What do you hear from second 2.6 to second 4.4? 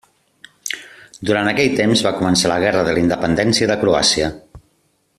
guerra de la independència de Croàcia.